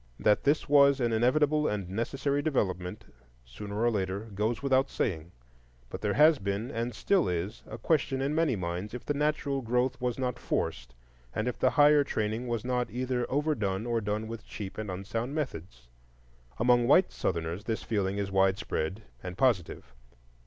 That 0.19 0.45
this 0.45 0.67
was 0.67 0.99
an 0.99 1.13
inevitable 1.13 1.67
and 1.67 1.87
necessary 1.87 2.41
development, 2.41 3.05
sooner 3.45 3.79
or 3.79 3.91
later, 3.91 4.31
goes 4.33 4.63
without 4.63 4.89
saying; 4.89 5.31
but 5.91 6.01
there 6.01 6.15
has 6.15 6.39
been, 6.39 6.71
and 6.71 6.95
still 6.95 7.29
is, 7.29 7.61
a 7.67 7.77
question 7.77 8.19
in 8.19 8.33
many 8.33 8.55
minds 8.55 8.95
if 8.95 9.05
the 9.05 9.13
natural 9.13 9.61
growth 9.61 10.01
was 10.01 10.17
not 10.17 10.39
forced, 10.39 10.95
and 11.35 11.47
if 11.47 11.59
the 11.59 11.69
higher 11.69 12.03
training 12.03 12.47
was 12.47 12.65
not 12.65 12.89
either 12.89 13.31
overdone 13.31 13.85
or 13.85 14.01
done 14.01 14.27
with 14.27 14.43
cheap 14.43 14.79
and 14.79 14.89
unsound 14.89 15.35
methods. 15.35 15.87
Among 16.57 16.87
white 16.87 17.11
Southerners 17.11 17.65
this 17.65 17.83
feeling 17.83 18.17
is 18.17 18.31
widespread 18.31 19.03
and 19.21 19.37
positive. 19.37 19.93